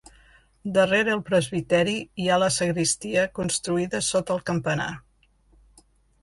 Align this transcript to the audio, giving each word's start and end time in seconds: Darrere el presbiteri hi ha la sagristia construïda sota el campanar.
Darrere 0.77 1.11
el 1.15 1.19
presbiteri 1.27 1.93
hi 2.23 2.29
ha 2.29 2.39
la 2.45 2.47
sagristia 2.55 3.27
construïda 3.41 4.03
sota 4.09 4.35
el 4.39 4.43
campanar. 4.53 4.91